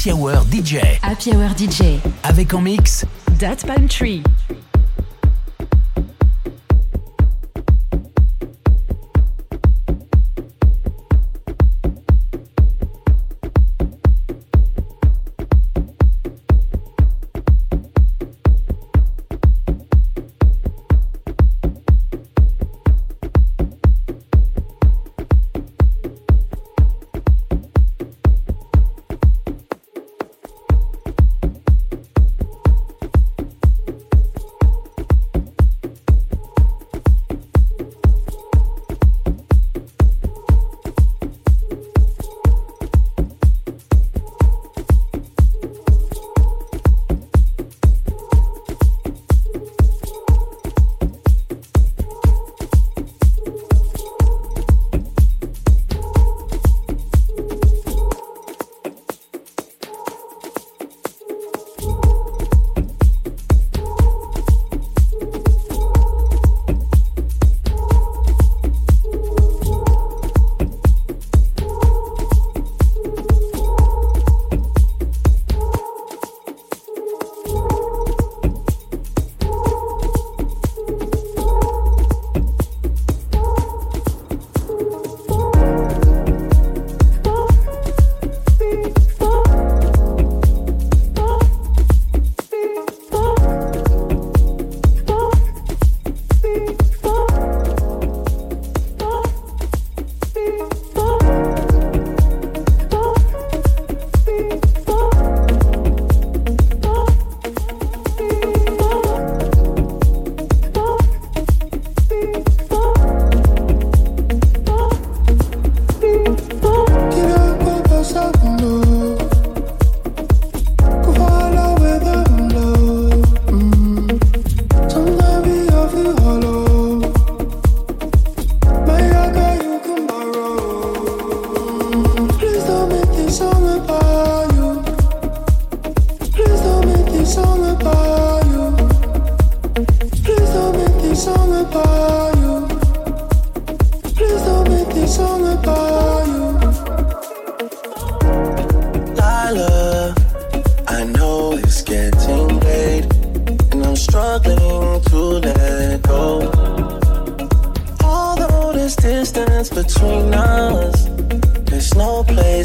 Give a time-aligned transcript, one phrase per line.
[0.00, 0.98] Happy Hour DJ.
[1.02, 2.00] Happy Hour DJ.
[2.22, 3.04] Avec en mix.
[3.38, 4.22] That Palm Tree.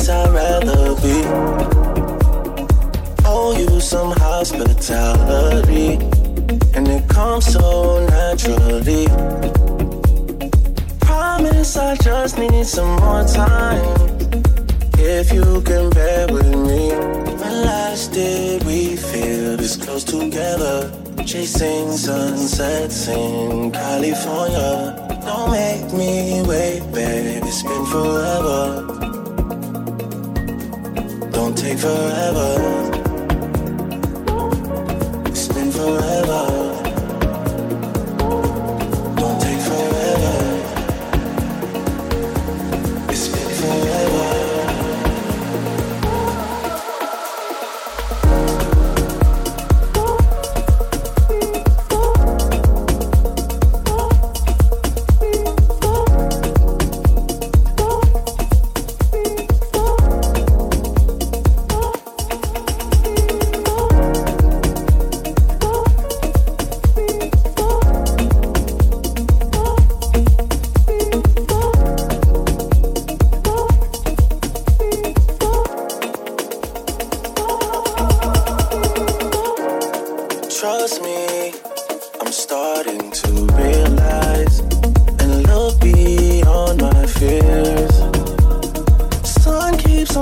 [0.06, 1.24] place I'd rather be.
[3.26, 5.94] Owe you some hospitality,
[6.76, 9.08] and it comes so naturally.
[11.00, 13.84] Promise I just need some more time.
[14.98, 16.90] If you can bear with me,
[17.40, 20.92] when last did we feel this close together?
[21.26, 25.08] Chasing sunsets in California.
[25.26, 27.44] Don't make me wait, babe.
[27.44, 28.85] It's been forever
[31.66, 32.95] take forever.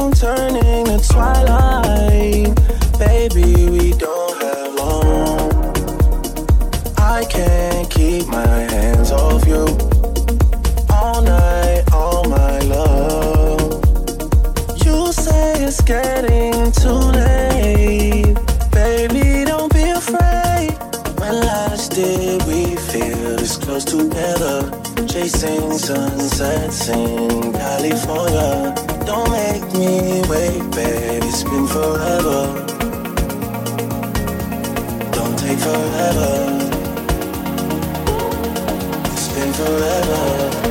[0.04, 2.56] moon turning to twilight.
[3.00, 5.52] Baby, we don't have long.
[6.98, 9.66] I can't keep my hands off you.
[10.90, 13.84] All night, all my love.
[14.86, 18.36] You say it's getting too late.
[18.72, 20.72] Baby, don't be afraid.
[21.20, 24.70] When last did we feel this close together?
[25.08, 28.83] Chasing sunsets in California
[29.14, 31.28] don't make me wait, baby.
[31.28, 32.48] It's been forever.
[35.12, 36.32] Don't take forever.
[39.12, 40.63] It's been forever.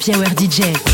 [0.00, 0.89] Happy DJ.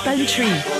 [0.00, 0.71] Mix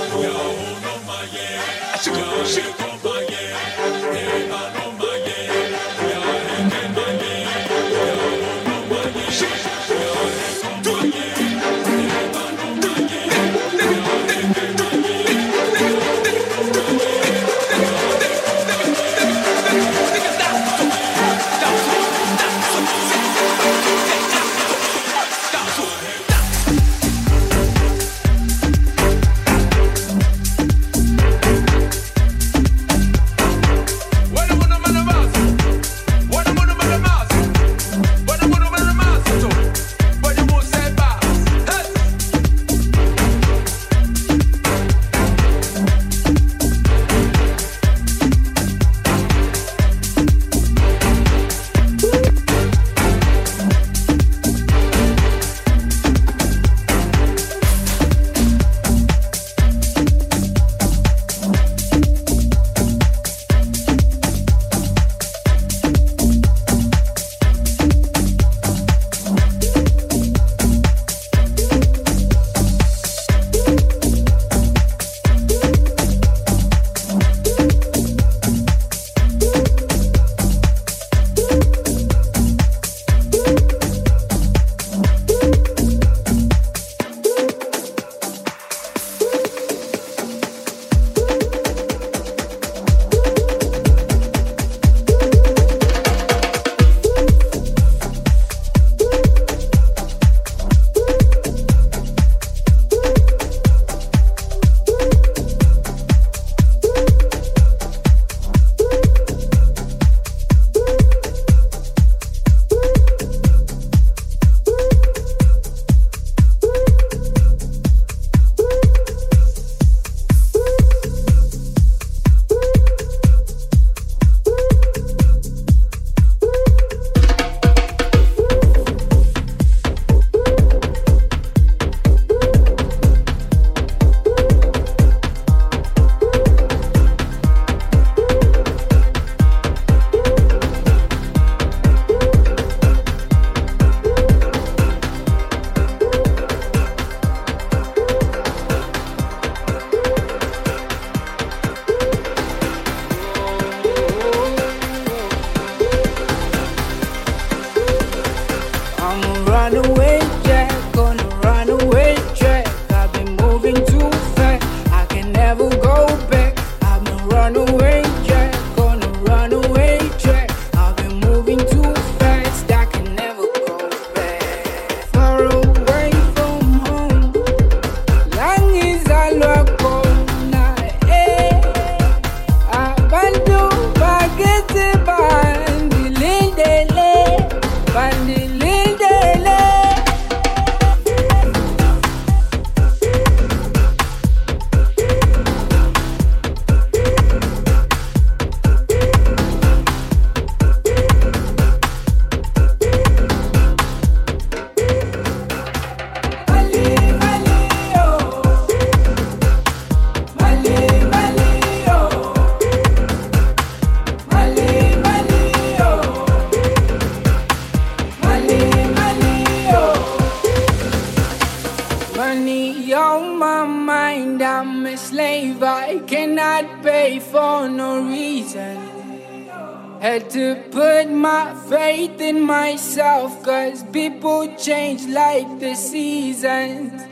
[232.94, 234.57] Dat Palm Tree.
[234.59, 237.02] change like the seasons.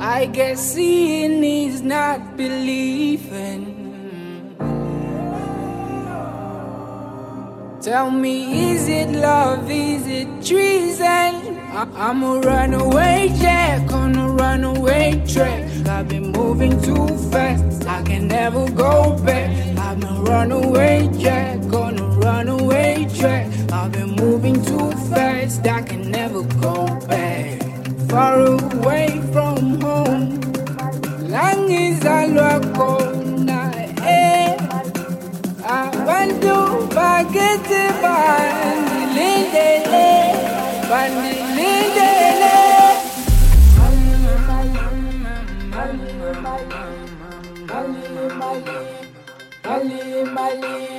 [0.00, 3.74] I guess seeing is not believing.
[7.80, 9.70] Tell me, is it love?
[9.70, 11.56] Is it treason?
[11.72, 15.62] I'm a runaway jack on a runaway track.
[15.86, 19.75] I've been moving too fast, I can never go back.
[19.96, 23.50] I'm a runaway jack on a runaway track.
[23.72, 27.62] I've been moving too fast, I can never go back.
[28.10, 30.38] Far away from home,
[31.30, 34.58] long as I look on eh.
[35.64, 38.86] I want to forget the band,
[49.76, 50.95] Mali, Mali,